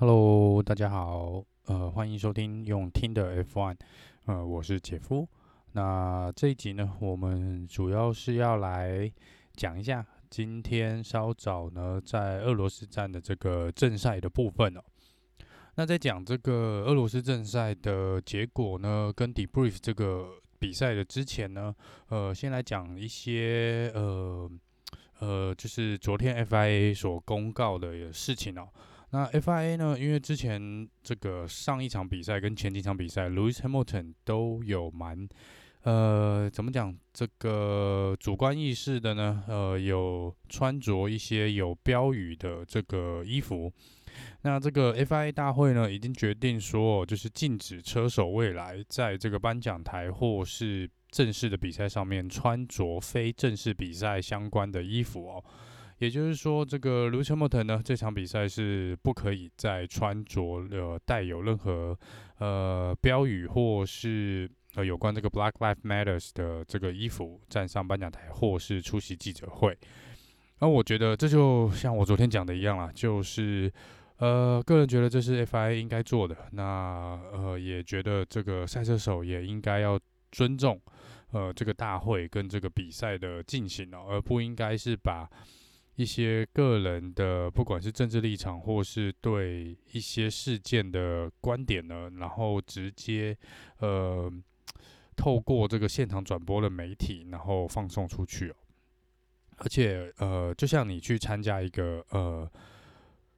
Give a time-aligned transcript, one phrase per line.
[0.00, 3.76] Hello，大家好，呃，欢迎收听用听的 F1，
[4.24, 5.28] 呃，我是杰夫。
[5.72, 9.12] 那这一集呢，我们主要是要来
[9.56, 14.80] 讲一下今天稍早呢在俄罗斯站的这个正赛的部分哦。
[15.74, 21.76] 那在讲这个俄罗斯正赛的结果呢，跟 debrief 这个比赛的之前呢，
[22.08, 24.50] 呃，先来讲一些呃
[25.18, 28.66] 呃，就是昨天 FIA 所公告的事情哦。
[29.12, 29.98] 那 FIA 呢？
[29.98, 35.28] 因为之前这个上一场比赛跟前几场比赛，Lewis Hamilton 都有蛮
[35.82, 39.42] 呃，怎么讲这个主观意识的呢？
[39.48, 43.72] 呃，有穿着一些有标语的这个衣服。
[44.42, 55.44] 那这个 FIA 大会呢，已经决定说，就是禁止车手未来在这个颁奖台或是正式的比赛上面穿着非正式比赛相关的衣服哦。
[56.00, 61.94] 也就是说，这个 Lewis Hamilton 呢，这场比赛是不可以再穿着呃带有任何
[62.38, 69.76] 呃标语或是呃有关这个 Black Lives Matters 的这个衣服站上颁奖台或是出席记者会。
[70.60, 73.70] 那我觉得这就像我昨天讲的一样啦，就是
[74.16, 76.34] 呃个人觉得这是 FIA 应该做的。
[76.52, 80.00] 那呃也觉得这个赛车手也应该要
[80.32, 80.80] 尊重
[81.32, 85.28] 呃这个大会跟这个比赛的进行哦，而不应该是把。
[86.00, 93.36] 一些个人的，不管是政治立场，或是对一些事件的观点呢，然后直接
[93.80, 94.32] 呃
[95.14, 98.50] 透过这个现场转播的媒体，然后放送出去。
[99.58, 102.50] 而且呃，就像你去参加一个呃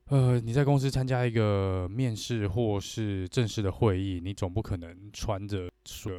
[0.07, 6.13] 呃，你在公司参加一个面试或是正式的会议，你总不可能穿着说。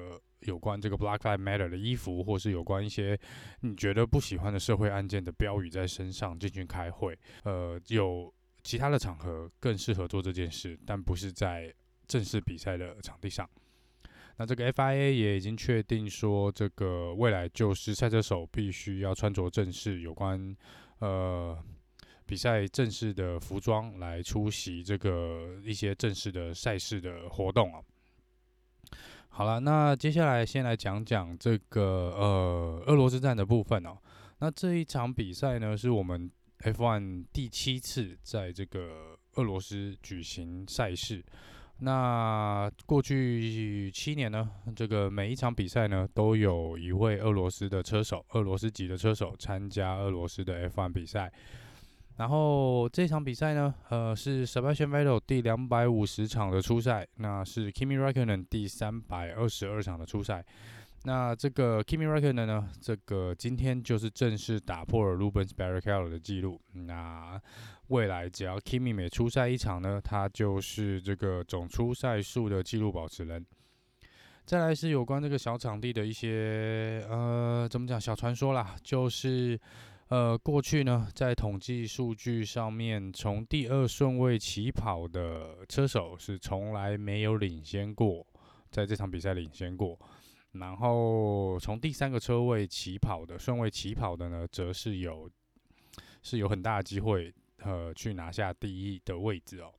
[0.46, 3.20] 有关这个 Black Lives Matter 的衣服，或是有关一些
[3.62, 8.34] 你觉得不喜欢的社会案件的标语在身上进行开会，呃，有
[8.64, 11.74] 其他的场合更适合做这件事，但不是在
[12.08, 13.50] 正式比赛的场地上。
[14.38, 20.56] 那这个 FIA 也已经确定说，这个未来就是赛车手必须要穿着正式有关
[21.00, 21.58] 呃
[22.26, 27.80] 比赛正式的服装来出席这个一些正式的赛事的活动啊。
[29.36, 31.82] 好了，那接下来先来讲讲这个
[32.16, 33.98] 呃俄罗斯站的部分哦。
[34.38, 36.30] 那这一场比赛呢，是我们
[36.60, 41.26] F1 第七次在这个俄罗斯举行赛事。
[41.80, 51.34] 那过去七年呢，这个每一场比赛呢，都有一位俄罗斯的车手，俄罗斯籍的车手参加俄罗斯的 F1 比赛。
[52.18, 60.46] 然后这场比赛呢，呃，是 Sebastian Vettel 第两百五十场的初赛，那是 Kimi Raikkonen 第三百二十二场的初赛。
[61.06, 66.62] 那这个 Kimi Raikkonen 呢，这个今天就是正式打破了 Rubens Barrichello 的记录。
[66.74, 67.42] 那
[67.88, 73.44] 未来只要 Kimi 每出赛一场呢，他就是这个总出赛数的记录保持人。
[74.46, 79.60] 再来是有关这个小场地的一些呃，怎么讲小传说啦，就是。
[80.14, 88.24] 呃，过去呢，在统计数据上面，从第二顺位起跑的车手是从来没有领先过，
[88.70, 90.00] 在这场比赛领先过。
[90.52, 95.28] 然后从第三个车位起跑的顺位起跑的呢，则是有
[96.22, 99.74] 是有很大的机会，呃，去拿下第一的位置哦。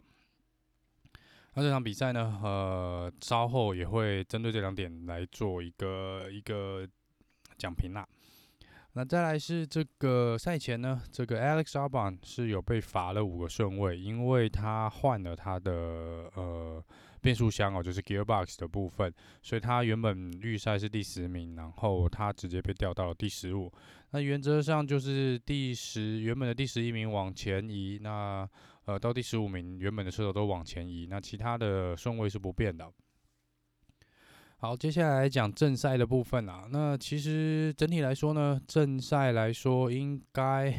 [1.55, 6.85] 那这场比赛呢，呃，稍后也会针对这两点来做一个一个
[7.57, 8.05] 讲评啦。
[8.97, 15.73] 那再来是这个赛前呢，这个 Alex a r b o n 是有被罚了五个顺位，因为他换了他的
[16.37, 16.85] 呃
[17.21, 19.13] 变速箱哦，就是 Gearbox 的部分，
[19.43, 23.69] 所以他原本预赛是第十名，然后他直接被调到了第十五。
[24.11, 28.49] 那原则上就是第十原本的第十一名往前移，那
[28.85, 32.89] 呃到第十五名原本的车手都往前移，那其他的顺位是不变的。
[34.65, 36.67] 好，接下来讲正赛的部分啊。
[36.71, 40.75] 那其实整体来说呢，正赛来说应该，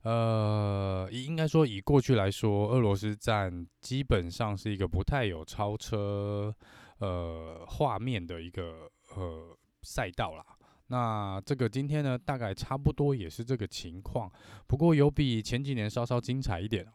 [0.00, 6.54] 呃，应该说以过去来说，俄罗斯站基本上是一个不太有超车
[7.00, 10.42] 呃画面的一个呃赛道啦。
[10.86, 14.32] 那这个今天呢，大概差不多也是这个情况，
[14.66, 16.86] 不过有比前几年稍稍精彩一点。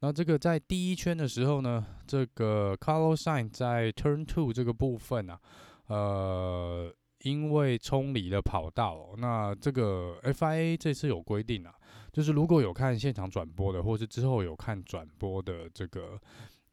[0.00, 5.40] 那这个在第一圈的时候呢，这个 Carlos Sain 在 Turn Two 这个部分啊，
[5.86, 6.92] 呃，
[7.22, 11.74] 因为冲离了跑道，那这个 FIA 这次有规定啊，
[12.12, 16.20] 就是如果有看现场转播的，或是之后有看转播的这个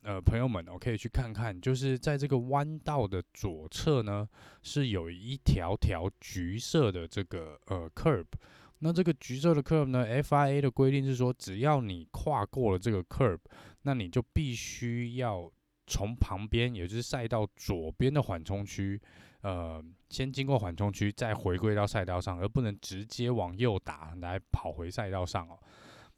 [0.01, 4.27] 呃朋友们，我可以去看看，就是在这个弯道的左侧呢，
[4.61, 8.25] 是有一条条橘色的这个呃 curb。
[8.79, 13.39] 那这个橘色的 curb 呢？FIA 的规定是说，只要你跨过了这个 curb，
[13.83, 15.49] 那你就必须要
[15.87, 19.01] 从旁边，也就是赛道左边的缓冲区，
[19.41, 25.57] 呃，先经过缓冲区，再回归到赛道上，而不能直接往右打来跑回赛道上哦。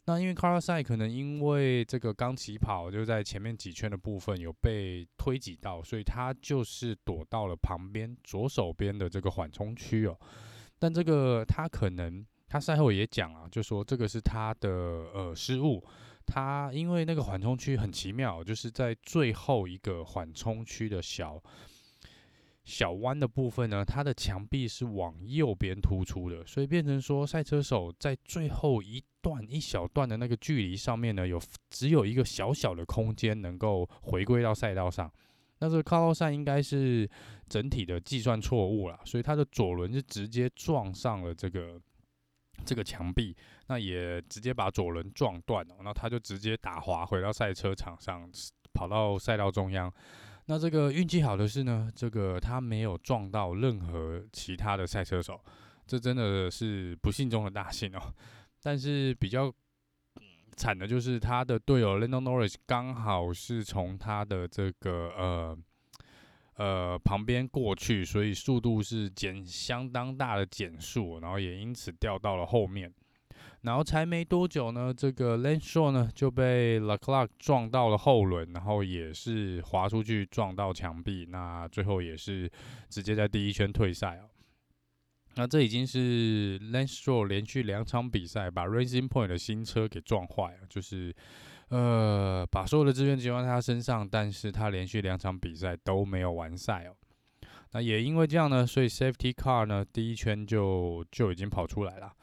[0.06, 10.18] 那因为 Carlos 可能因为这个刚起跑就在前面几圈的部分有被推挤到，所以他就是躲到了旁边左手边的这个缓冲区哦。
[10.78, 12.26] 但这个他可能。
[12.48, 15.84] 他赛后也讲啊，就说这个是他的呃失误。
[16.26, 21.42] 他因为那个缓冲区很奇妙，就是在最后一个缓冲区的小
[22.64, 31.40] 小弯的部分呢，它的墙壁是往右边突出的，所以变成说赛车手在最后一段一小段的那个距离上面呢，有
[31.70, 35.12] 只有一个小小的空间能够回归到赛道上。
[35.60, 37.10] 那这个卡洛赛应该是
[37.48, 41.80] 整体的计算错误了，所以他的左轮就直接撞上了这个。
[42.64, 43.36] 这个墙壁，
[43.68, 48.30] 那也直接把左轮撞断了，那他就直接打滑回到赛车场上，
[48.74, 49.92] 跑到赛道中央。
[50.46, 55.40] 那这个运气好的是呢，这个他没有撞到任何其他的赛车手，
[55.88, 58.14] 这真的是不幸中的大幸哦。
[58.62, 59.52] 但是比较
[60.56, 65.58] 惨的就是他的队友 Lando Norris 刚好是从他的这个呃。
[66.58, 72.94] 呃，旁边过去，所以速度是减相当大的减速，然后也因此掉到了后面。
[73.64, 82.50] 然后才没多久呢，这个 l a n s h o w 呢就被 Leclerc 撞到了后轮，然后也是滑出去撞到墙壁，那最后也是
[82.90, 84.30] 直接在第一圈退赛哦。
[85.36, 91.14] 那这已经是 l a n s h o w 连续两场比赛把 Racing Point 的新车给撞坏了，就是。
[91.70, 96.96] 呃，把所有的资源集中在他身上，但是他连续两场比赛都没有完赛哦。
[97.72, 102.14] 那也因为这样呢，所以 Safety Car 呢第一圈就就已经跑出来了。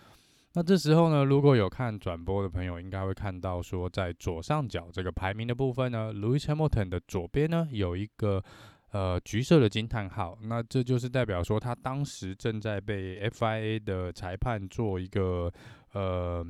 [0.54, 8.42] 那这时候呢，如果有看转播的朋友，应该会看到说，在左上角这个排名的部分呢，Louis Hamilton 的左边呢有一个
[8.92, 15.52] 呃橘色的惊叹号，那这就是代表说他当时正在被 FIA 的裁判做一个
[15.92, 16.46] 呃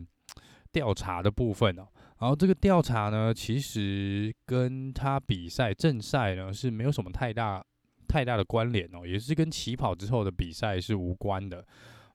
[0.71, 1.87] 调查的部分哦。
[2.23, 7.61] 然后这个调查呢，其实跟他比赛正赛呢是没有什么太大
[8.07, 11.67] 太大的关联哦，也是跟起跑之后的比赛是无关的。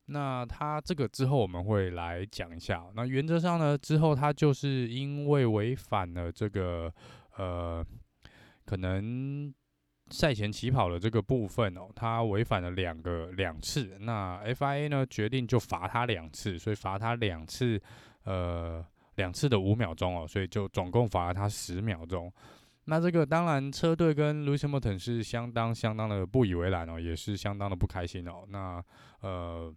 [0.06, 2.86] 那他这个之后我们会来讲一下。
[2.96, 6.90] 那原则上呢，之后他就是因为违反了这个
[7.36, 7.86] 呃，
[8.64, 9.54] 可能
[10.10, 13.98] 赛前起跑的这个部分哦，他违反了两个两次。
[14.00, 17.78] 那 FIA 呢决定就罚他两次，所以罚他两次，
[18.24, 18.86] 呃。
[19.18, 22.34] 两次的五秒钟哦，所以就总共罚了他十秒钟。
[22.86, 28.46] 那这个当然车队跟 Lewis Hamilton 是相当相当的不以为然哦，也是相当的不开心哦。
[28.48, 28.82] 那
[29.20, 29.72] 呃，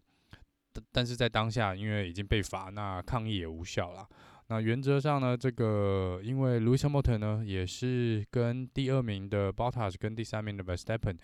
[0.93, 4.07] 但是在当下因为已经被罚，那抗议也无效了。
[4.47, 11.17] 那原则上呢，这个因为 Lewis Hamilton 呢也是跟第二名的 Bottas 跟第三名的 Verstappen。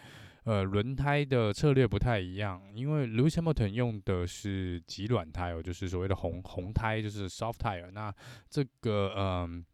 [0.46, 7.90] 呃，轮胎的策略不太一样，因为 Lewis Hamilton 用的是极软胎哦，就是所谓的红红胎，就是 soft tire。
[7.90, 8.14] 那
[8.48, 9.66] 这个嗯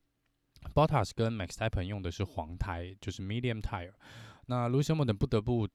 [0.75, 3.93] ，Bottas 跟 Max Tappen 用的是黄胎，就是 medium tire。
[4.47, 5.69] 那 Lewis Hamilton 不得不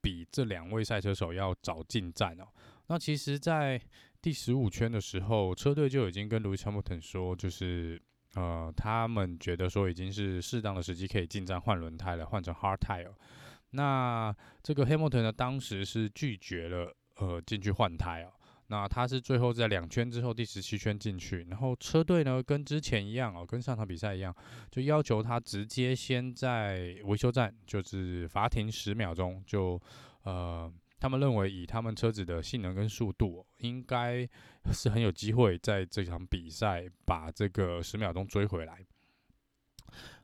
[0.00, 2.48] 比这两位赛车手要早进站哦。
[2.86, 3.78] 那其实，在
[4.22, 8.00] 第十五圈的时候，车队就已经跟 Lewis Hamilton 说，就是
[8.34, 13.12] 呃，他们觉得说已经是适当的时机可以进站换轮胎了，换成 hard tire。
[13.70, 18.32] 那这个 Hamilton 呢，当时是拒绝了，呃，进去换胎哦。
[18.70, 24.34] 那他是最后在两圈之后第十七圈进去，然后车队呢跟之前一样哦，跟上场比赛一样，
[24.70, 29.80] 就要求他直接先在维修站就是罚停十秒钟，就
[30.24, 30.70] 呃，
[31.00, 34.28] 他们认为以他们车子的性能跟速度，应该
[34.70, 38.84] 是很有机会在这场比赛把这个十秒钟追回来。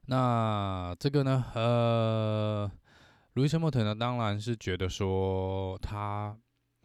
[0.07, 2.71] 那这个呢，呃。
[3.35, 6.37] 路易斯·莫特呢，当然是觉得说他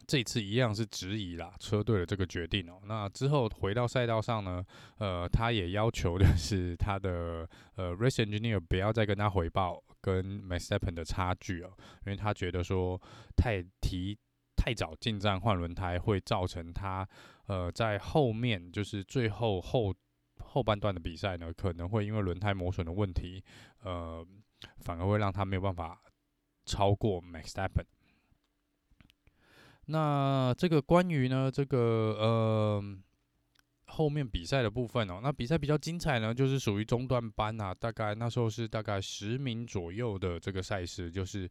[0.04, 2.80] 这次一样是质疑啦车队的这个决定哦。
[2.86, 4.64] 那之后回到赛道上呢，
[4.98, 11.70] 呃，他也要求的是他的呃 race engineer 不要再跟他回报跟 Verstappen 的差距哦，
[12.04, 13.00] 因为他觉得说
[13.36, 14.18] 太提
[14.56, 17.08] 太早进站换轮胎会造成他
[17.46, 19.94] 呃在后面就是最后后
[20.40, 23.40] 后半段的比赛呢，可能会因为轮胎磨损的问题，
[23.84, 24.26] 呃，
[24.80, 26.02] 反而会让他没有办法。
[26.70, 27.86] 超过 Max Verstappen。
[29.86, 31.78] 那这个关于呢，这个
[32.20, 32.80] 呃
[33.86, 41.50] 后面比赛的部分哦，那比赛比较精彩呢，就是属于中段班啊，大概那时候是大概十名左右的这个赛事，就是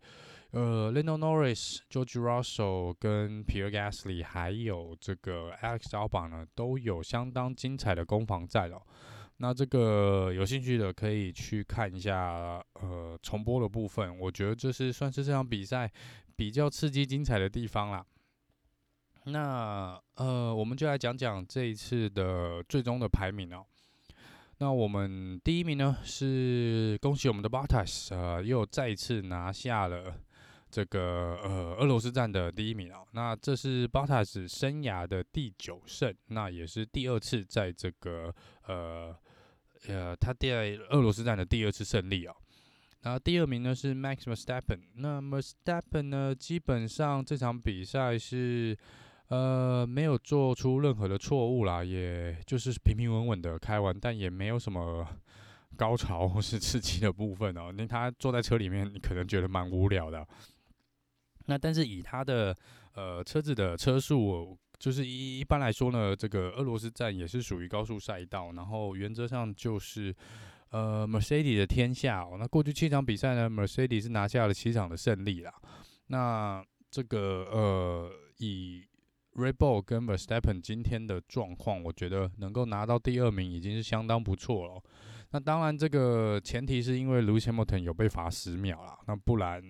[0.52, 8.82] 呃，Lando Norris、George Russell 跟 Pierre Gasly 还有这个 Alex Albon 呢，都有相当精彩的攻防战哦。
[9.42, 15.90] 那这个有兴趣的可以去看一下呃重播的部分，我觉得这是算是这场比赛
[16.36, 18.06] 比较刺激精彩的地方啦。
[19.24, 23.66] 那呃，我们就来讲讲这一次的最终的排名哦。
[24.58, 30.14] 那我们第一名呢是恭喜我们的 Bottas，呃，又再一次拿下了
[30.70, 33.08] 这个呃俄罗斯站的第一名哦。
[33.14, 38.36] 那这是 Bottas 生涯的第九胜，那也是第二次在这个
[38.68, 39.16] 呃
[39.88, 42.36] 呃他在俄罗斯站的第二次胜利哦。
[43.02, 48.78] 然后第二名呢是 Max Verstappen，那 Verstappen 呢基本上这场比赛是。
[49.30, 55.08] 呃，没有做出任何的错误啦，也就是平平稳稳的开完，但也没有什么
[55.78, 57.72] 高潮或是刺激的部分哦。
[57.72, 60.28] 那他坐在车里面，你可能觉得蛮无聊的。
[61.46, 62.58] 那但是以他的
[62.96, 70.16] 呃车子的车速，就是一一般来说呢，这个俄罗斯站也是属于高速赛道，然后原则上就是
[70.70, 72.38] 呃 Mercedes 的天下哦。
[72.40, 75.54] 那过去七场比赛呢，Mercedes 是拿下了七场的胜利啦。
[76.08, 78.84] 那这个呃以
[79.36, 84.82] Red Bull 跟 Verstappen 今天的状况，我觉得能够拿到第二名已经是相当不错了。
[85.32, 89.62] 那当然，这个前提是因为 Lewis Hamilton 有被罚十秒啦，那不然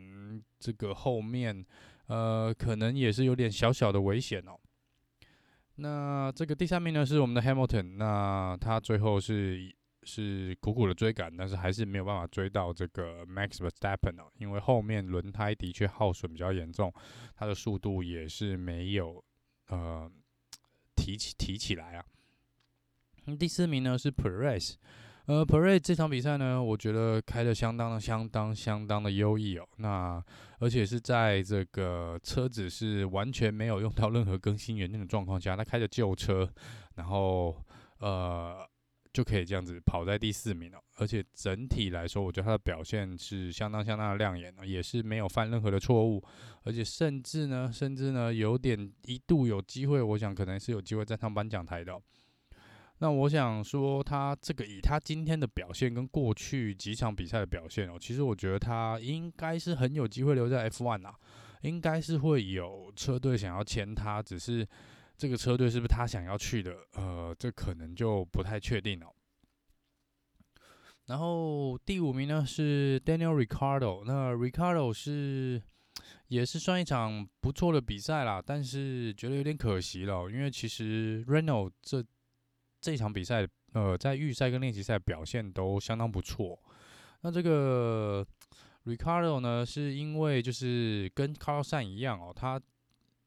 [0.60, 1.66] 这个后面
[2.08, 4.58] 呃可能也是有点小小的危险哦。
[5.80, 16.94] 那这个第三名呢是我们的 Hamilton，那他最后是是苦苦的追赶，但是还是没有办法追到这个 Max Verstappen 哦，因为后面轮胎的确耗损比较严重，
[17.36, 19.24] 他的速度也是没有。
[19.68, 20.12] 呃，
[20.96, 22.04] 提起提起来啊，
[23.38, 24.74] 第四名呢是 Perez，
[25.30, 29.70] 呃，Perez 这场比赛呢，我觉得开的相当相当相当的优异哦。
[29.78, 30.20] 那
[30.58, 36.52] 而且是在这个车子是完全没有用到任何更新元件的状况下，他开着旧车，
[36.96, 37.56] 然后
[38.00, 38.68] 呃。
[39.12, 46.24] 就可以这样子跑在第四名了，而且整体来说，我觉得他的表现是相当相当的亮眼，也是没有犯任何的错误，
[46.64, 52.00] 而且甚至呢，甚至呢，有点一度有机会，我想可能是有机会站上颁奖台的。
[53.00, 61.16] 那我想说，他这个以他今天的表现跟过去几场比赛的表现哦，其实我觉得他应该是很有机会留在 F1 啊，
[61.62, 64.68] 应该是会有车队想要签他，只是。
[65.20, 66.74] 这个车队是不是他想要去的？
[66.94, 69.14] 呃，这可能就不太确定了。
[71.08, 75.62] 然后第五名呢是 Daniel Ricardo，那 Ricardo 是
[76.30, 82.02] 也是算一场不错的比赛啦，但是觉得有点可惜了，因为其实 Renault 这
[82.80, 86.60] 这场比赛，呃，在预赛跟练习赛表现都相当不错。
[87.22, 88.26] 那这个
[88.86, 92.62] Ricardo 呢，是因为就是跟 Carl s a n 一样哦，他。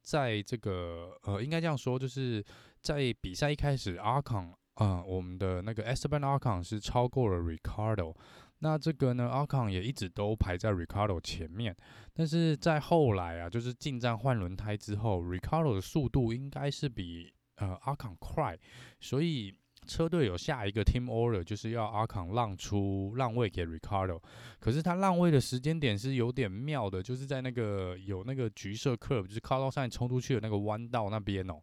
[0.05, 2.45] 在这个呃，应该这样说，就是
[2.81, 8.13] 在比赛一开始，阿康啊，我们的那个 Esteban 阿康是超过了 Ricardo。
[8.59, 11.77] 那这个呢，阿康也一直都排在 Ricardo 前面。
[12.13, 17.33] 但是在后来啊，就是进站换轮胎之后，Ricardo 的速度应该是比
[17.63, 18.59] 呃阿康快，
[19.01, 19.55] 所以。
[19.85, 24.23] 车队有下一个 team order，就是要阿康让出让位给 Ricardo，
[24.61, 31.55] 可是他让位的时间点是有点妙的，就是在那个有那个橘色 curve，就是 Carlos 上面冲出去的那个弯道那边哦。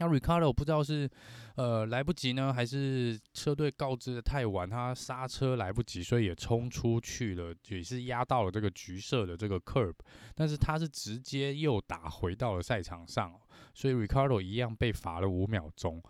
[0.00, 1.08] 那 Ricardo 不知道是
[1.56, 9.92] 呃来不及呢，还是车队告知的太晚，他刹车来不及，所以也冲出去了，也是压到了这个橘色的这个 curb，
[10.34, 13.38] 但是他是直接又打回到了赛场上，
[13.74, 16.02] 所以 Ricardo 一样被罚了五秒钟。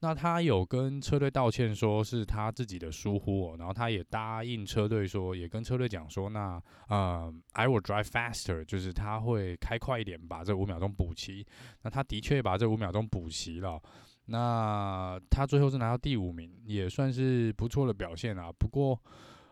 [0.00, 11.44] 那他有跟车队道歉，说是他自己的疏忽哦，然后他也答应车队说，也跟车队讲说，那呃，I will drive faster，就是他会开快一点，把这五秒钟补齐。
[11.82, 13.82] 那他的确把这五秒钟补齐了。
[14.26, 18.52] 那他最后是拿到第五名，也算是不错的表现啊。
[18.56, 18.96] 不过，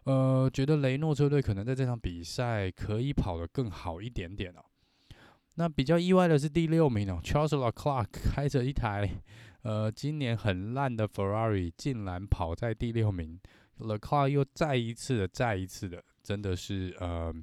[0.04, 4.62] 呃，觉得雷诺车队可能在这场比赛可以跑得更好一点点哦。
[5.56, 9.10] 那比较意外的是第六名哦，Charles Leclerc 开着一台。
[9.66, 13.36] 呃，今年很烂的 Ferrari 竟然跑在第六名
[13.80, 17.34] ，Leclerc 又再一次的、再一次的，真的是呃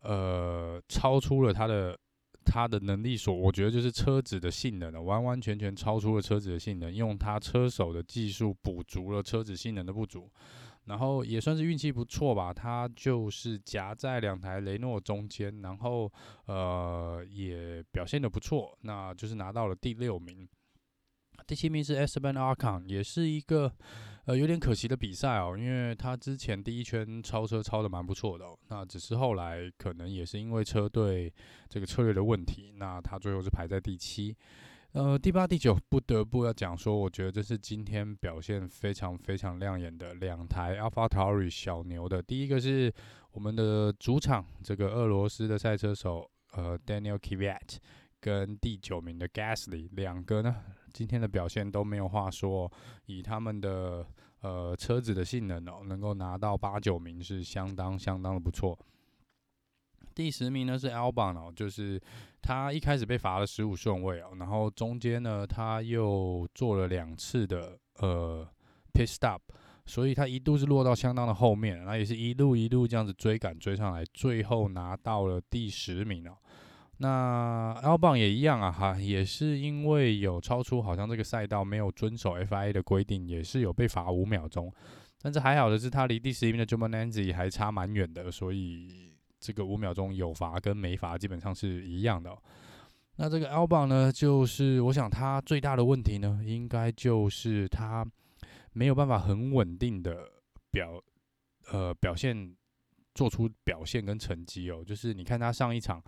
[0.00, 1.94] 呃超出了他的
[2.42, 10.30] 他的能力所，我觉得就是车子的性能了，完完全全超出了车子的性能，用他车手的技术补足了车子性能的不足，
[10.86, 16.10] 然后也算是运气不错吧，他就是夹在两台雷诺中间，然后
[16.46, 20.48] 呃也表现的不错，那就是拿到了第六名。
[21.46, 23.72] 第七名是 Esteban Arcon，也是一个
[24.24, 31.32] 呃有点可惜的比赛哦，因为他之前第一圈超车超的蛮不错的哦，那只是后来可能也是因为车队
[31.68, 34.36] 这个策略的问题，那他最后是排在第七。
[34.92, 42.20] 呃，第八、第九不得不要讲说，我觉得这是今天表现非常非常亮眼的两台 AlphaTauri 小牛的。
[42.20, 42.92] 第一个是
[43.30, 47.78] 我们的主场这个俄罗斯的赛车手呃 Daniel k v i a t
[48.22, 50.54] 跟第九名的 Gasly 两个呢，
[50.92, 52.70] 今天的表现都没有话说，
[53.06, 54.06] 以他们的
[54.42, 58.78] 呃车子的性能哦，能够拿到八九名是相当相当的不错。
[60.14, 62.00] 第十名呢是 Albon 哦，就是
[62.40, 68.48] 他一开始被罚了十五顺位哦，然后中间呢他又做了两次的呃
[68.92, 69.40] pit stop，
[69.84, 76.36] 所以他一度是落到相当的后面，那也是一路一路这样子追赶追上来，最后拿到了第十名哦。
[77.02, 84.72] 那 LBO 也一样啊哈，也是因为有超出好像这个赛道没有遵守 FIA 的规定，也是有被罚五秒钟，
[85.20, 89.10] 但是还好的是他离第十一名的 Giovinazzi 还差蛮远的，所以。
[89.44, 92.30] 这个五秒钟有罚跟没罚基本上是一样的。
[93.16, 98.06] 那这个 Albon 呢，就是我想他最大的问题呢，应该就是他
[98.72, 100.30] 没有办法很稳定的
[100.70, 101.02] 表
[101.72, 102.54] 呃表现，
[103.16, 104.84] 做出表现跟成绩哦。
[104.86, 106.00] 就是你看他上一场，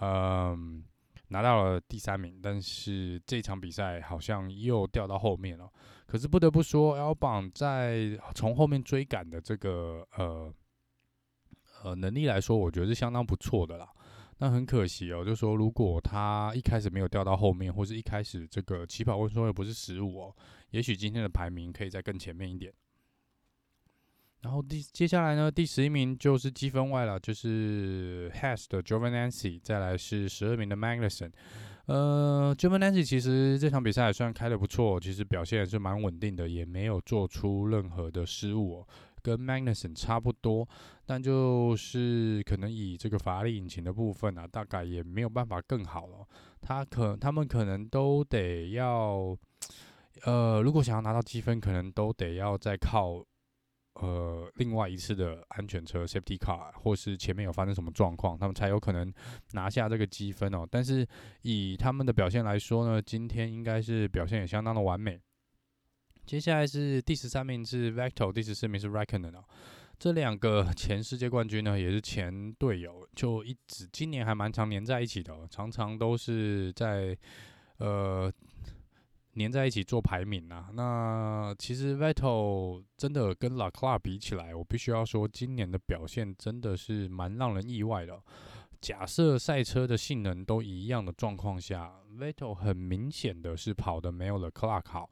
[0.00, 0.82] 嗯、
[1.28, 5.70] 拿到了第三名，但是这场比赛好像又掉到后面了。
[6.06, 10.52] 可是不得不说，L 榜在从后面追赶的这个呃。
[11.84, 13.88] 呃，能力来说，我觉得是相当不错的啦。
[14.38, 20.36] 那很可惜哦，就说如果他一开始没有掉到后面，或是一开始这个起跑温顺位不是十五哦，
[20.70, 22.74] 也许今天的排名可以再更前面一点。
[24.42, 31.32] 然后第接下来呢，第十一名就是积分外了，就是 Has 的 Jovananci 再来是十二名的 Magnussen。
[31.86, 38.86] 呃，Jovananci 其实这场比赛也算开得不错，其实表现也是蛮稳定的，也没有做出任何的失误哦。
[39.20, 40.66] 跟 Magnussen 差不多，
[41.04, 46.24] 但就是可能以这个法拉利引擎的部分啊，大概也没有办法更好了。
[46.60, 49.36] 他可他们可能都得要，
[50.24, 53.24] 呃，如果想要拿到积分，可能都得要再靠
[54.00, 59.12] 呃另外一次的安全车 Safety Car，或是前面有发生什么状况，他们才有可能
[59.52, 60.66] 拿下这个积分哦。
[60.70, 61.06] 但是
[61.42, 65.20] 以他们的表现来说呢，今天应该是表现也相当的完美。
[66.24, 69.42] 接下来是第十三名是 Vector，第十四名是 r e c k o n e n 哦，
[69.98, 77.16] 这两个前世界冠军呢，也是前队友，就一直今年还蛮常黏在一起的，常常都是在
[77.78, 78.30] 呃
[79.38, 80.68] 粘在一起做排名啊。
[80.72, 88.20] 那其实 Vettel 真的跟 Leclerc 比起来，我必须要说，今年的表现真的是蛮让人意外的。
[88.80, 95.10] 假设赛车的性能都一样的状况下，Vettel 很明显的是跑得没有 Leclerc 好。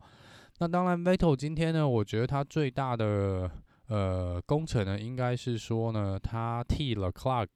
[0.59, 3.51] 那当然，Vettel 今天呢，我觉得他最大的
[3.89, 7.49] 呃功臣呢，应该是说呢，他替了 Clark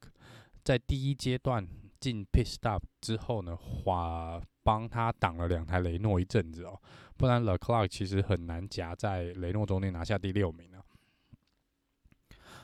[0.63, 1.67] 在第一阶段
[2.01, 6.81] 进 pit stop 之后呢，话帮他挡了两台雷诺一阵子哦，
[7.17, 10.83] 不然 Le c l e r 其实很难夹在雷诺中间拿下第六名啊。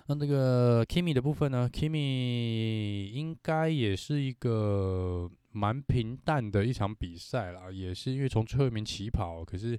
[0.06, 9.78] 那这个 Kimi 的部分呢，Kimi 应该也是一个蛮平淡的一场比赛啦，也是因为从最后一名起跑，可是。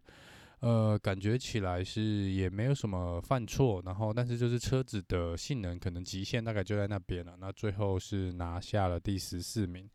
[0.59, 7.35] 呃，感觉起来是也没有什么犯错，然后但是就是车子的性能可能极限大概就在那边了。
[7.39, 9.87] 那最后是拿下了第十四名，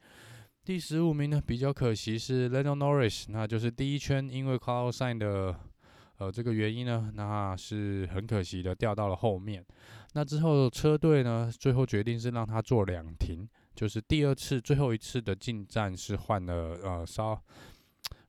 [0.64, 5.56] 第十五名呢比较可惜是 Lando Norris，那就是第一圈因为 Carlos Sainz 的
[6.18, 9.66] 呃这个原因呢，那是很可惜的掉到了后面。
[10.14, 17.42] 那之后车队呢最后决定是让他做两停，就是第二次最后一次的进站是换了呃稍。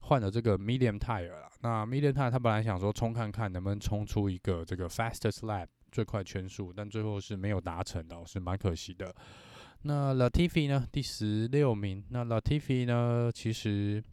[0.05, 9.15] 换了这个 medium tire 了，那 medium tire 他本来想说冲看看能不能冲出一个这个 fastest lap 最快圈速，但最后是没有达成的，是蛮可惜的。
[9.83, 12.03] 那 Latifi 呢，第十六名。
[12.09, 14.03] 那 Latifi 呢，其实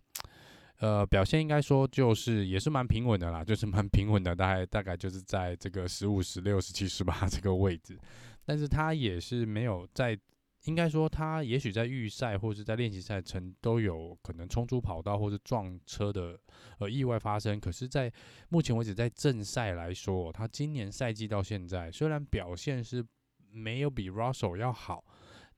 [0.79, 7.99] 呃表现应该说就是也是蛮平稳的啦，就是蛮平稳的，大概大概就是在这个十五、十六、十七、十八这个位置，
[8.45, 10.17] 但是他也是没有在。
[10.65, 16.39] 应该说，他也许在预赛或者在练习赛程都有可能冲出跑道或者撞车的
[16.79, 17.59] 呃意外发生。
[17.59, 18.13] 可是，在
[18.51, 23.03] 目前为止，在正赛来说，他今年赛季到现在虽然表现是
[23.51, 25.03] 没有比 Russell 要好，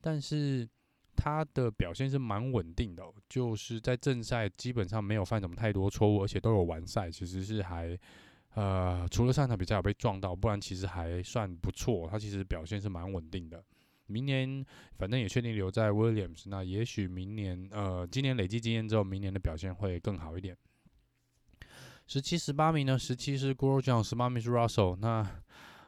[0.00, 0.68] 但是
[1.16, 3.02] 他的表现是蛮稳定的。
[3.28, 7.98] 就是在正赛基本上没有犯什么太多错误，而且都有完赛，其实是还
[8.54, 12.08] 呃除了上场比赛有被撞到，不然其实还算不错。
[12.08, 13.64] 他其实表现是蛮稳定的。
[14.12, 14.64] 明年
[14.98, 20.54] 反正也确定留在 Williams，那也许明年呃，今年累积经验之后，明年的表现会更好一点。
[22.06, 24.96] 十七、十八名呢，十七是 Grosjean，十八名是 Russell。
[24.96, 25.26] 那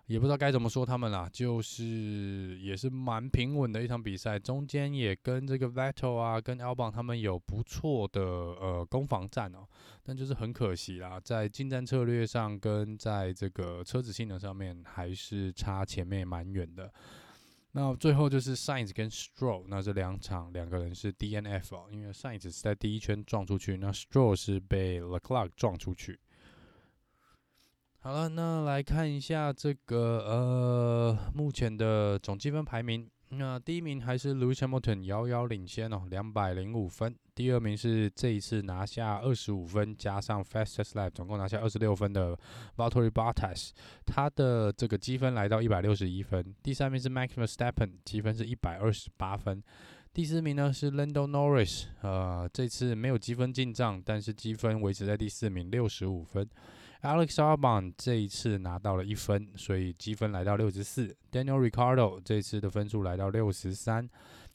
[0.07, 9.67] 也不知道该怎么说他们啦，就是也是蛮平稳的一场比赛，中间也跟这个 Vettel 啊，跟 Albon 他们有不错的呃攻防战哦，
[10.03, 16.93] 但就是很可惜啦，在近战策略上跟在这个车子性能上面还是差前面蛮远的。
[17.77, 26.21] 那最后就是 Sainz 跟 Stroll，那这两场两个人是 DNF 哦，因为 Sainz 是在第一圈撞出去，那 Stroll 是被 Leclerc 撞出去。
[27.99, 33.11] 好了，那来看一下这个呃目前的总积分排名。
[33.39, 37.15] 那第一名还是 Lewis Hamilton 遥遥领先哦，两百零五分。
[37.35, 42.39] 第二名是这一次拿下二十五分加上 Fastest Lap，总共拿下二十六分的
[42.77, 43.71] Valtteri Bottas，
[44.07, 46.55] 他的这个积分来到一百六十一分。
[46.63, 49.63] 第三名是 Max Verstappen，积分是一百二十八分。
[50.13, 56.49] 第四名呢是 Lando Norris，呃，这次没有积分进账，但是积分维持在第四名，六十五分。
[57.05, 61.15] Alex Albon 这一次拿到了一分，所以积分来到六十四。
[61.31, 64.09] Daniel r i c a r d o 这次的分数来到六十三。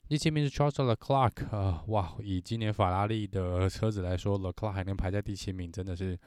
[0.08, 6.18] 第七名是 Charles Leclerc，呃，哇，以今年法拉利的车子来说，Leclerc 还能排在第七名，真的是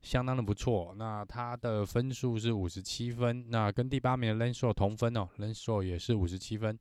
[0.00, 0.94] 相当的不错。
[0.96, 6.78] 那他的分数是五十七分，那跟第八名的 Lance Stroll 同分哦，Lance Stroll 也是五十七分。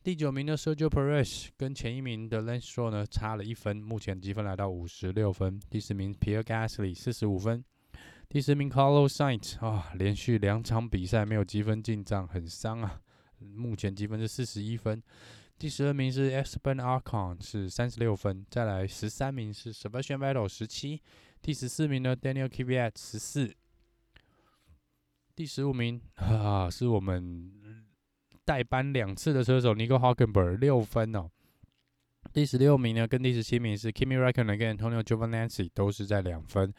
[0.00, 5.60] 第九名的 Sergio Perez 跟前一名的 Lance Stroll 呢差了一分，目前积分来到五十六分。
[5.68, 7.62] 第十名 Pierre Gasly 四十五分。
[8.28, 13.00] 第十名 Carlos Sainz 啊，连续两场比赛没有积分进账，很伤啊。
[13.38, 15.02] 目前积分是四十一分。
[15.58, 18.46] 第十二名是 Esteban Ocon 是三十六分。
[18.48, 21.02] 再来十三名是 Sebastian Vettel 十七。
[21.42, 23.52] 第十四名呢 Daniel Kvyat 十四。
[25.34, 27.52] 第十五名啊是我们。
[28.48, 31.28] 代班两次的车手 Nico Hulkenberg 六分哦，
[32.32, 36.72] 第十六名呢跟第十七名是 Kimi Räikkönen 跟 Antonio Giovinazzi 都是在两分，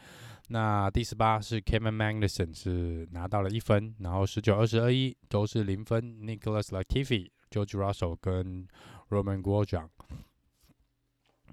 [0.48, 8.68] 那第十八是 Kevin Magnussen 是拿到了一分，然后十九、二十、二一都是零分，Nicholas Latifi、George Russell 跟
[9.10, 9.90] Roman g r o s j a n。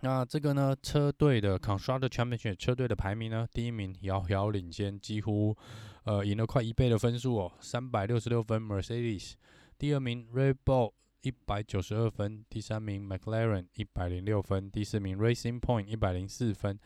[0.01, 5.55] 那这个呢车队的 Constructor Championship 车队的排名呢，第一名遥遥领先，几乎
[6.05, 9.35] 呃赢了快一倍的分数哦，三百六十六分 Mercedes。
[9.79, 16.79] 第二名 Red Bull 一百九十二分，第三名 McLaren 一百零六分，第四名 Racing Point 一百零四分。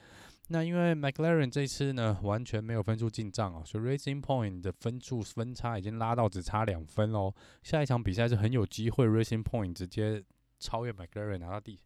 [0.48, 7.32] 那因为 McLaren 这次呢完全没有分数进账哦，所以 Racing Point 的分数分差已经拉到只差两分喽。
[7.62, 10.24] 下一场比赛是很有机会 Racing Point 直接
[10.58, 11.78] 超越 McLaren 拿到第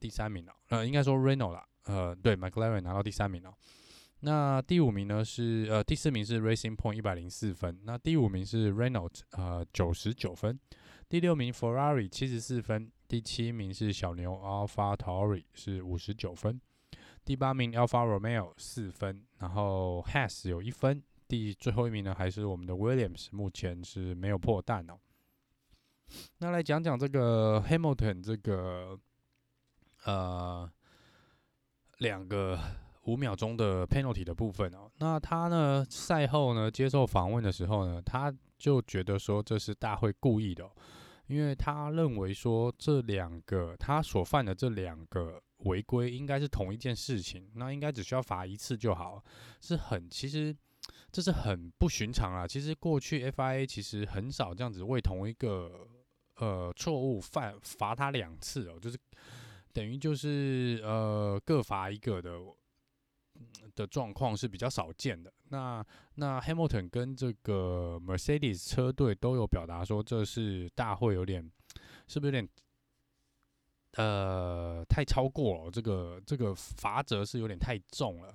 [0.00, 0.54] 第三名了。
[0.68, 3.52] 呃，应该说 Renault 啦，呃，对，McLaren 拿到第三名了。
[4.20, 10.58] 那第五名呢是呃第四名是 Racing Point 一百零四分，那第五名是 Renault 呃九十九分，
[11.08, 16.60] 第六名 Ferrari 七十四分，第七名是小牛 Alpha t o r i 是五十九分，
[17.24, 24.98] 第八名 Alfa Romeo 四分，然后 Haas 有一分，第最后一名呢还是我们的 Williams，目前是没有破蛋哦。
[26.38, 28.98] 那来讲讲这个 Hamilton 这个
[30.04, 30.68] 呃
[31.98, 32.58] 两个。
[33.08, 40.70] 五秒钟的 penalty 的部分哦，那他呢赛后呢接受访问的时候呢，他就觉得说这是大会故意的，
[41.26, 49.24] 因为他认为说这两个他所犯的这两个违规应该是同一件事情，那应该只需要罚一次就好，
[49.62, 50.54] 是很其实
[51.10, 52.46] 这是很不寻常啊。
[52.46, 55.88] 其实过去 FIA 其实很少这样子为同一个
[56.36, 58.98] 呃错误犯罚他两次哦，就是
[59.72, 62.38] 等于就是呃各罚一个的。
[63.74, 65.32] 的状况是比较少见的。
[65.50, 71.48] 那那 Hamilton 跟这个 Mercedes 车队都有表达说，这是大会有点，
[72.06, 72.48] 是不是有点，
[73.92, 75.70] 呃，太超过了？
[75.70, 78.34] 这个这个罚则是有点太重了。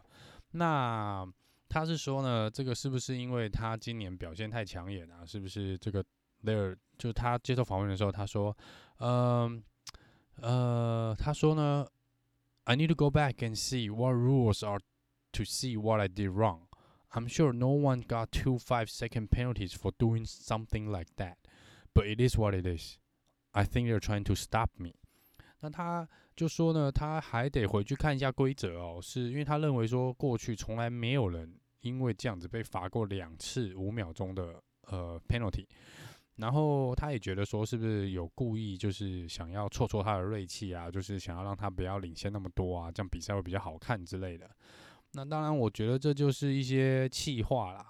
[0.52, 1.28] 那
[1.70, 5.26] 他是说呢，这个是不是因为他今年表现太抢眼啊？
[5.26, 6.04] 是不是这个
[6.44, 8.56] There 就他接受访问的时候，他说，
[8.98, 9.64] 嗯
[10.38, 11.86] 呃，呃，他说呢
[12.64, 14.80] ，I need to go back and see what rules are.
[15.34, 16.68] To see what I did wrong,
[17.12, 21.38] I'm sure no one got two five-second penalties for doing something like that.
[21.92, 23.00] But it is what it is.
[23.52, 24.94] I think they're trying to stop me.
[25.62, 35.66] 那他就说呢，他还得回去看一下规则哦，是因为他认为说过去从来没有人因为这样子被罚过两次五秒钟的呃 penalty。
[36.36, 44.50] 然后他也觉得说，是不是有故意就是想要挫挫他的锐气啊，就是想要让他不要领先那么多啊，这样比赛会比较好看之类的。
[45.14, 47.86] 那当然，我觉得这就是一些气话啦，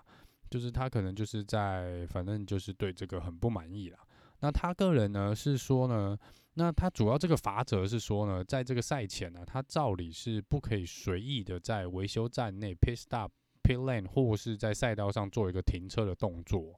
[0.49, 3.99] 就是他可能就是在，反正就是对这个很不满意啦。
[4.41, 6.17] 那他个人呢是说呢，
[6.55, 13.29] 那他主要这个罚则是说呢，在这个赛前呢，他照理是不可以随意的在维修站内 pit stop、
[13.63, 16.77] pit lane 或是在赛道上做一个停车的动作。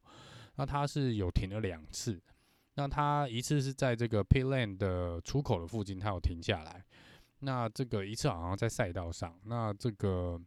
[0.58, 2.22] 那他是有停了两次，
[2.76, 6.86] 那他一次是在这个 pit lane 的出口的附近，他有停下来。
[7.46, 10.42] 那这个一次好像在赛道上，那这个。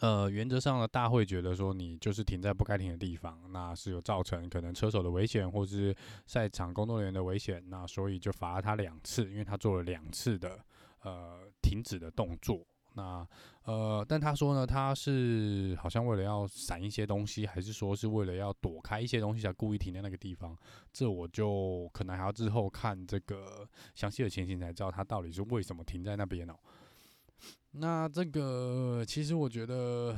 [0.00, 5.94] 呃，原则上呢，大会觉得说你就是停在不该停的地方，那是有造成可能车手的危险，或是
[6.26, 10.58] 赛场工作人员的危险，那所以就罚他两次，因为他做了两次的
[11.02, 12.66] 呃停止的动作。
[12.94, 13.28] 那
[13.64, 20.54] 呃，但他说呢，他是好像为了要闪一些东西，还是说是为了要躲开一些东西才故意停在那个地方？
[20.92, 26.54] 这我就可能还要之后看这个详细的情形才知道他到底是为什么停在那边哦。
[27.70, 30.14] 那这个其实我觉得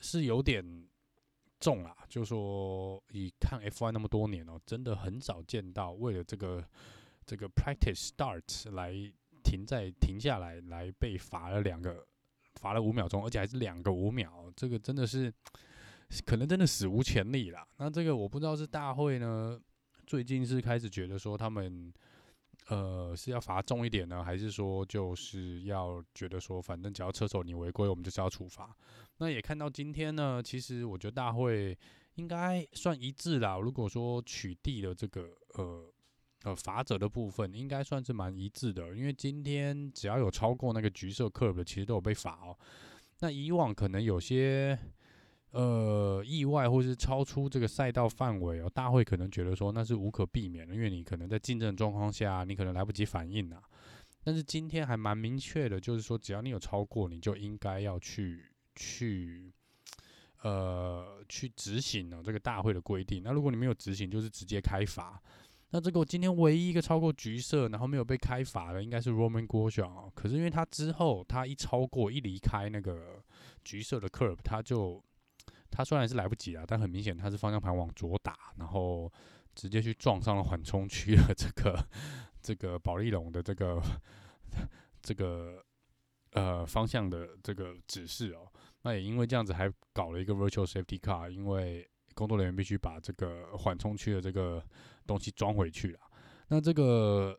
[0.00, 0.62] 是有点
[1.60, 6.62] 重啦，就说以看 F1 那么多年哦，真的很少见到为了这个
[7.24, 8.92] 这个 practice start 来
[9.42, 12.06] 停在停下来来被罚了两个
[12.62, 15.32] 罚了五秒钟，而且还是两个五秒，这个真的是
[16.24, 17.66] 可能真的史无前例啦。
[17.78, 19.60] 那这个我不知道是大会呢
[20.06, 21.92] 最近是开始觉得说他们。
[22.68, 28.74] 呃，是要罚重一点呢，还是说就是要觉得说，反正只要车手你违规，我们就是要处罚？
[29.18, 31.76] 那也看到今天呢，其实我觉得大会
[32.14, 33.58] 应该算一致啦。
[33.58, 35.91] 如果说取缔的这个呃
[36.44, 42.56] 呃罚则的部分，应该算是蛮一致的，因为今天只要有超过那个橘色 curve 的，其实都有被罚哦。
[43.20, 44.78] 那以往可能有些。
[45.52, 53.62] 呃，意外或是超出这个赛道范围哦，大会可能觉得说那是无可避免的，因为你可能在竞争状况下，你可能来不及反应啊。
[54.24, 59.52] 但是今天还蛮明确的，就是说只要你有超过，你就应该要去去
[60.40, 63.22] 呃去执行哦这个大会的规定。
[63.22, 65.22] 那如果你没有执行，就是直接开罚。
[65.72, 70.12] 那这个我今天唯一一个超过橘色，然后没有被开罚的，应该是 Roman Grosjean 哦。
[70.14, 73.22] 可是因为他之后他一超过一离开那个
[73.64, 75.02] 橘色的 curve，他就。
[75.74, 79.10] 他虽然是来不及啊，但很明显他是方向盘往左打，然后
[79.54, 81.82] 直接去撞上了缓冲区的这个
[82.42, 83.80] 这个保利龙的这个
[85.00, 85.64] 这个
[86.32, 88.46] 呃方向的这个指示哦。
[88.82, 94.62] 那也因为这样子，还搞了一个 virtual safety car，因为工作人员必须把这个缓冲区的这个
[95.06, 96.00] 东西装回去了。
[96.48, 97.38] 那这个。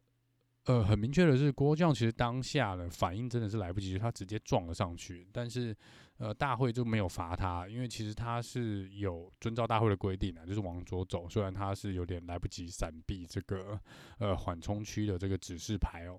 [0.66, 5.28] 呃，很明确的是，郭将其实当下的反应真的是来不及，他直接撞了上去。
[5.30, 5.76] 但是，
[6.16, 11.28] 呃，大会就没有罚他，因为其实他是有遵照大会的规定的，就是往左走。
[11.28, 13.78] 虽然他是有点来不及闪避这个
[14.20, 16.18] 呃缓冲区的这个指示牌哦，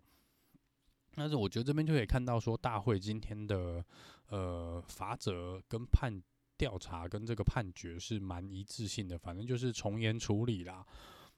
[1.15, 3.83] 但是我觉得这边就可以看到说，大会今天的
[4.29, 6.23] 呃罚则跟判
[6.59, 10.85] 调查跟这个判决是蛮一致性的，反正就是从严处理啦。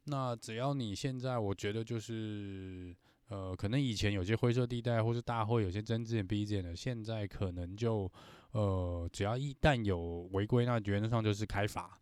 [0.07, 2.95] 那只要你现在，我觉得就是，
[3.29, 8.11] 呃，可能以前有些灰色地带，或是大会有些睁只眼闭只眼的，现在可能就，
[8.53, 11.99] 呃，只要一旦有违规，那原则上就是开罚。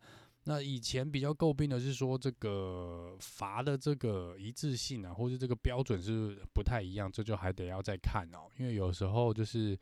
[0.46, 8.40] 那以前比较诟病的是说，这个罚的这个一致性啊，或是这个标准是不太一样，这就还得要再看哦。
[8.58, 9.74] 因为有时候就是，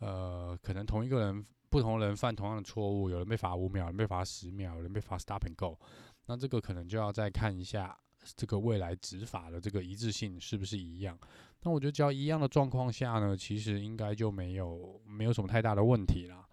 [0.00, 5.78] 呃，可能同一个人，不同人犯同样的错误，有人被罚五秒，有人被罚十秒，有人被罚 stop and go。
[6.26, 7.98] 那这个可能就要再看一下
[8.36, 11.18] 这个未来执法的这个一致性是不是一样。
[11.62, 16.46] 那我觉得只要一样的状况下呢，其实应该就没有没有什么太大的问题啦。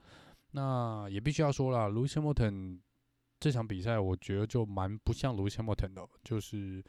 [0.52, 2.80] 那也必须要说了，Lewis Hamilton
[3.40, 6.84] 这场比赛我觉得就蛮不像 Lewis Hamilton 的，就是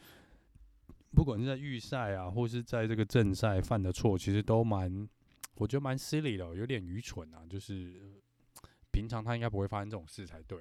[1.15, 5.09] 不管是在预赛啊，或是在这个正赛犯的错，其实都蛮
[5.57, 7.45] 我觉得蛮 silly 的，有点愚蠢啊。
[7.49, 8.21] 就是
[8.91, 10.59] 平常他应该不会发生这种事才对。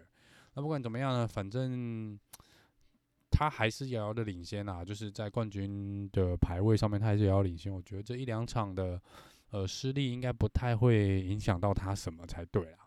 [0.62, 2.20] 不管怎么样呢，反正
[3.32, 7.74] 他还是遥遥的领先啊，就是在冠军的排位上面，他还是遥遥领先。
[7.74, 9.00] 我觉得这一两场的
[9.52, 12.80] 呃失利应该不太会影响到他什么才对啊。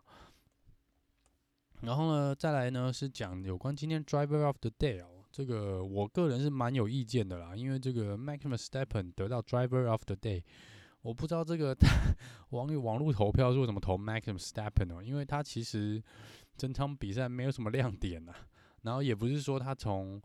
[1.81, 10.43] 然后呢，再来呢是讲有关今天 Driver of the Day 哦，这个我个人是蛮有意见的啦，因为这个 Max Verstappen 得到 Driver of the Day，
[11.01, 11.75] 我不知道这个
[12.51, 16.03] 网友网络投票是为什么投 Max Verstappen 哦，因为他其实。
[16.57, 18.37] 整场比赛没有什么亮点呐、啊，
[18.83, 20.21] 然后也不是说他从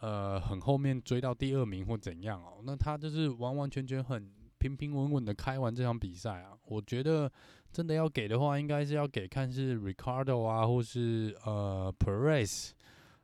[0.00, 6.52] 呃很后面追到第二名或怎样哦，那他就是完完全全很平平稳稳的开完这场比赛啊。
[6.64, 7.30] 我觉得
[7.72, 12.70] 真的要给的话，应该是要给看是 Ricardo 啊，或是呃 Perez，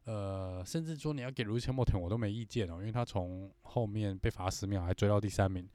[0.04, 5.68] 呃，甚至说你要给 Lewis Hamilton 我都没意见哦，因为他从后面被罚十秒还追到第三名。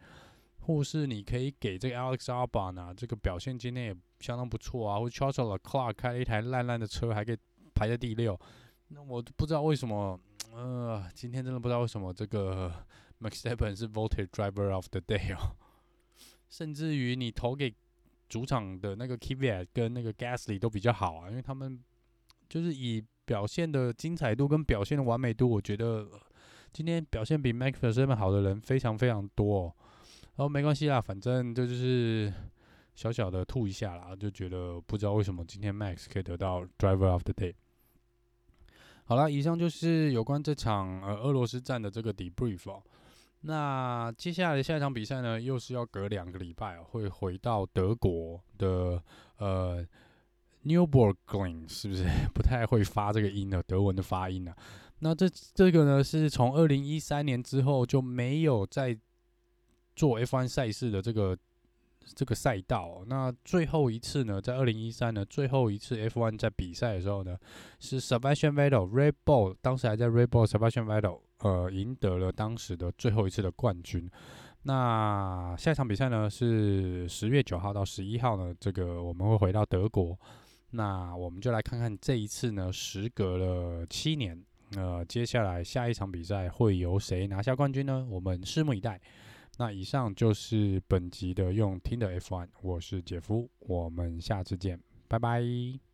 [0.62, 5.00] 或是你可以给这个 Alex Albon 啊，这个表现今天也相当不错啊。
[5.00, 7.38] 或者 Charles Clark 开了一台烂烂的车，还可以
[7.74, 8.39] 排在第六。
[8.89, 10.19] 那我不知道为什么，
[10.54, 12.72] 呃，今天真的不知道为什么这个
[13.19, 15.56] Max Verstappen 是 Voted Driver of the Day 哦，
[16.50, 17.74] 甚至于你投给
[18.28, 21.84] 主场的那个 Kvyat 跟那个 Gasly 都比较好啊，因为他们
[22.48, 26.08] 就是以表现的精彩度跟表现的完美度，我觉得
[26.74, 29.76] 今天表现比 Max Verstappen 好的人非常非常多。
[30.39, 32.34] 哦没关系啦，反正这就是
[32.95, 37.56] 小小的吐一下啦，就觉得不知道为什么今天 Max 可以得到 Driver of the Day。
[39.04, 42.82] 好了，以上就是有关这场呃俄罗斯站的这个 debrief 哦。
[43.41, 49.04] 那接下来下一场比赛呢，又是要隔两个礼拜哦，会回到德国的
[49.39, 49.86] 呃
[50.63, 54.56] Nürburgring，是不是 不太会发这个音的德文的发音呢、
[54.99, 58.97] 那这这个呢，是从二零一三年之后就没有再
[59.99, 61.38] 做 F1 赛事的这个。
[62.15, 67.38] 这个赛道、那最后一次呢，在二零一三呢，最后一次 F1 在比赛的时候呢，
[67.79, 74.09] 是 Sebastian Vettel Red Bull，当时还在 Red Bull Sebastian Vettel 呃赢得了当时的最后一次的冠军。
[74.63, 80.17] 那下一场比赛呢是十月九号到十一号呢，这个我们会回到德国，
[80.71, 84.43] 那我们就来看看这一次呢，时隔了七年，
[84.75, 88.07] 呃，接下来下一场比赛会由谁拿下冠军呢？
[88.09, 88.99] 我们拭目以待。
[89.60, 95.88] 那以上就是本集的用听的 F1，我是杰夫，我们下次见，拜拜。